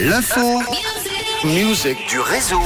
[0.00, 0.62] L'info.
[1.42, 2.62] Music du réseau.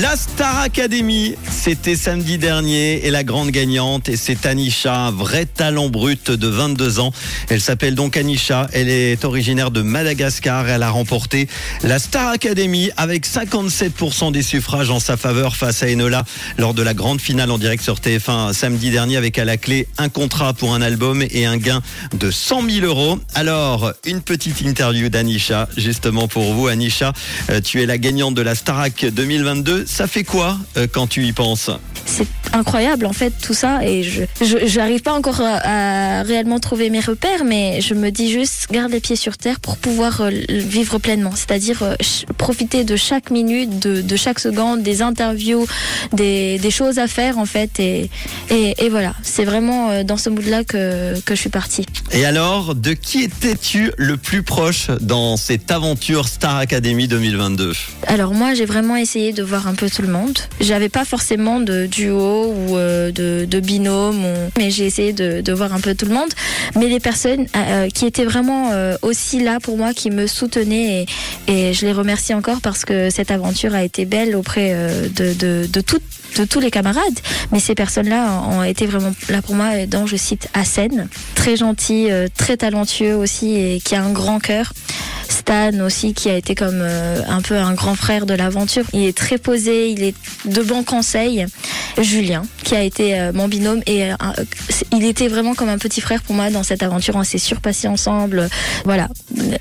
[0.00, 5.44] La Star Academy, c'était samedi dernier et la grande gagnante, et c'est Anisha, un vrai
[5.44, 7.12] talent brut de 22 ans.
[7.50, 11.48] Elle s'appelle donc Anisha, elle est originaire de Madagascar, elle a remporté
[11.82, 16.24] la Star Academy avec 57% des suffrages en sa faveur face à Enola
[16.56, 19.86] lors de la grande finale en direct sur TF1 samedi dernier avec à la clé
[19.98, 21.82] un contrat pour un album et un gain
[22.14, 23.18] de 100 000 euros.
[23.34, 26.68] Alors, une petite interview d'Anisha, justement pour vous.
[26.68, 27.12] Anisha,
[27.50, 31.26] euh, tu es la gagnante de la Starac 2022 ça fait quoi euh, quand tu
[31.26, 31.49] y penses?
[31.56, 33.84] C'est incroyable en fait tout ça.
[33.84, 34.22] Et je
[34.64, 39.00] j'arrive pas encore à, réellement trouver mes repères mais je me dis juste garde les
[39.00, 41.32] pieds sur terre pour pouvoir euh, vivre pleinement.
[41.34, 41.94] C'est-à-dire euh,
[42.38, 45.66] profiter de chaque minute de, chaque seconde des interviews
[46.12, 47.80] des, choses à faire en fait.
[47.80, 48.10] Et,
[48.50, 49.14] et, voilà.
[49.22, 51.84] C'est vraiment dans ce mood là que, que je suis partie.
[52.12, 57.72] Et alors de qui étais-tu le plus proche dans cette aventure Star Academy 2022
[58.06, 60.38] alors moi j'ai vraiment essayé de voir un peu tout le monde.
[60.60, 64.24] J'avais pas forcément de duo ou euh, de, binôme,
[64.56, 66.30] mais j'ai essayé de, voir un peu tout le monde.
[66.76, 68.70] Mais les personnes euh, euh, qui étaient vraiment
[69.02, 71.06] aussi là pour moi, qui me soutenaient,
[71.48, 74.74] et, je les remercie encore parce que cette aventure a été belle auprès
[75.14, 77.20] de, de, tous les camarades.
[77.52, 82.08] Mais ces personnes-là ont été vraiment là pour moi, dont je cite Hassen, très gentil,
[82.36, 84.72] très talentueux aussi et qui a un grand cœur.
[85.30, 88.84] Stan aussi qui a été comme euh, un peu un grand frère de l'aventure.
[88.92, 90.14] Il est très posé, il est
[90.44, 91.46] de bons conseils.
[91.98, 94.16] Julien qui a été euh, mon binôme et euh,
[94.92, 97.16] il était vraiment comme un petit frère pour moi dans cette aventure.
[97.16, 98.48] On s'est surpassé ensemble.
[98.84, 99.08] Voilà,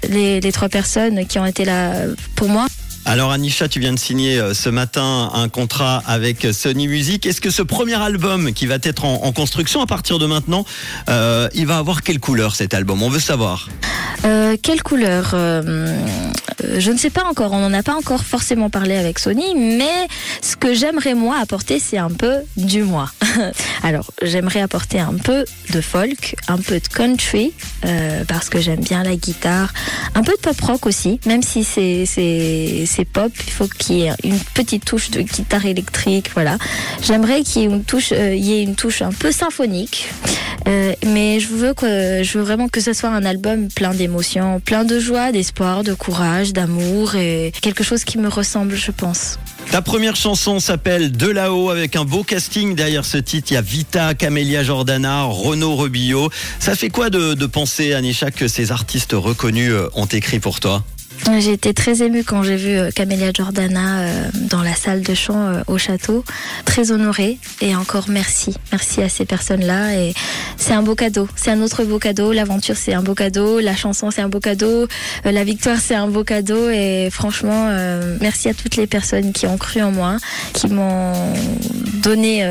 [0.10, 1.94] les, les trois personnes qui ont été là
[2.36, 2.68] pour moi.
[3.06, 7.26] Alors Anisha, tu viens de signer euh, ce matin un contrat avec Sony Music.
[7.26, 10.66] Est-ce que ce premier album qui va être en, construction à partir de maintenant,
[11.10, 13.02] euh, il va avoir quelle couleur cet album?
[13.02, 13.70] On veut savoir.
[14.26, 17.54] Euh, quelle couleur Je ne sais pas encore.
[17.54, 20.08] On n'en a pas encore forcément parlé avec Sony, mais
[20.42, 23.12] ce que j'aimerais moi apporter, c'est un peu du moi.
[23.84, 27.54] Alors, j'aimerais apporter un peu de folk, un peu de country,
[28.28, 29.74] parce que j'aime bien la guitare,
[30.16, 34.04] un peu de pop rock aussi, même si c'est c'est pop, il faut qu'il y
[34.04, 36.58] ait une petite touche de guitare électrique, voilà.
[37.02, 40.10] J'aimerais qu'il y ait une touche, euh, il y ait une touche un peu symphonique,
[40.68, 44.60] euh, mais je veux que, je veux vraiment que ce soit un album plein d'émotions,
[44.60, 49.38] plein de joie, d'espoir, de courage, d'amour et quelque chose qui me ressemble, je pense.
[49.72, 53.52] Ta première chanson s'appelle De là-haut avec un beau casting derrière ce titre.
[53.52, 56.30] Il y a Vita, Camélia Jordana, Renaud Rebillot.
[56.60, 60.60] Ça fait quoi de, de penser, Anisha, que ces artistes reconnus euh, ont écrit pour
[60.60, 60.84] toi?
[61.40, 65.14] J'ai été très émue quand j'ai vu euh, Camélia Jordana euh, dans la salle de
[65.14, 66.24] chant euh, au château.
[66.66, 68.56] Très honorée et encore merci.
[68.72, 69.96] Merci à ces personnes-là.
[69.96, 70.14] Et
[70.58, 71.28] c'est un beau cadeau.
[71.36, 72.34] C'est un autre beau cadeau.
[72.34, 73.60] L'aventure, c'est un beau cadeau.
[73.60, 74.88] La chanson, c'est un beau cadeau.
[75.24, 76.70] La victoire, c'est un beau cadeau.
[76.70, 77.70] Et franchement,
[78.20, 80.18] merci à toutes les personnes qui ont cru en moi,
[80.54, 81.14] qui m'ont
[82.02, 82.46] donné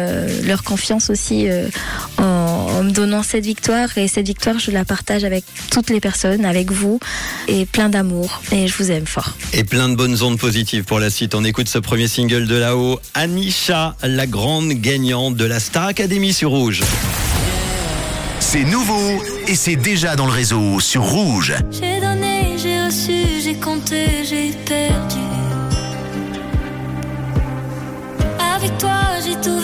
[0.45, 1.49] leur confiance aussi
[2.19, 3.97] en, me donnant cette victoire.
[3.99, 7.01] Et cette victoire, je la partage avec toutes les personnes, avec vous,
[7.49, 9.35] et plein d'amour et je vous aime fort.
[9.53, 11.35] Et plein de bonnes ondes positives pour la suite.
[11.35, 16.33] On écoute ce premier single de là-haut, Anisha, la grande gagnante de la Star Academy
[16.33, 16.83] sur Rouge.
[18.41, 21.55] C'est nouveau et c'est déjà dans le réseau sur Rouge.
[21.71, 25.19] J'ai donné, j'ai reçu, j'ai compté, j'ai perdu.
[28.57, 29.58] Avec toi, j'ai tout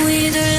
[0.00, 0.51] We don't